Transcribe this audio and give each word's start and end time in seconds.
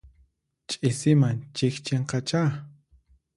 Ch'isiman 0.69 1.37
chikchinqachá. 1.55 2.41